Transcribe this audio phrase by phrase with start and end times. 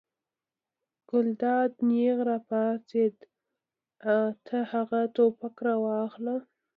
[1.09, 3.15] ګلداد نېغ را پاڅېد:
[4.45, 6.35] ته هغه ټوپک راواخله.